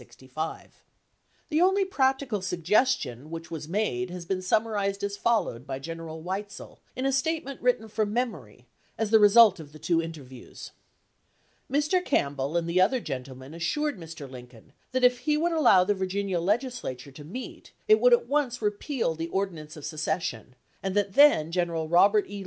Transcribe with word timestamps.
The 1.49 1.61
only 1.61 1.85
practical 1.85 2.41
suggestion 2.41 3.29
which 3.29 3.51
was 3.51 3.69
made 3.69 4.09
has 4.09 4.25
been 4.25 4.41
summarized 4.41 5.03
as 5.03 5.15
follows 5.15 5.61
by 5.61 5.77
General 5.77 6.23
Weitzel 6.23 6.79
in 6.95 7.05
a 7.05 7.11
statement 7.11 7.61
written 7.61 7.87
from 7.87 8.11
memory, 8.11 8.65
as 8.97 9.11
the 9.11 9.19
result 9.19 9.59
of 9.59 9.73
the 9.73 9.77
two 9.77 10.01
interviews:" 10.01 10.71
Mr. 11.71 12.03
Campbell 12.03 12.57
and 12.57 12.67
the 12.67 12.81
other 12.81 12.99
gentlemen 12.99 13.53
assured 13.53 13.99
Mr. 13.99 14.27
Lincoln 14.27 14.73
that 14.91 15.03
if 15.03 15.19
he 15.19 15.37
would 15.37 15.51
allow 15.51 15.83
the 15.83 15.93
Virginia 15.93 16.39
Legislature 16.39 17.11
to 17.11 17.23
meet, 17.23 17.71
it 17.87 17.99
would 17.99 18.11
at 18.11 18.27
once 18.27 18.59
repeal 18.59 19.13
the 19.13 19.27
ordinance 19.27 19.77
of 19.77 19.85
secession, 19.85 20.55
and 20.81 20.95
that 20.95 21.13
then 21.13 21.51
General 21.51 21.87
Robert 21.87 22.25
E. 22.27 22.39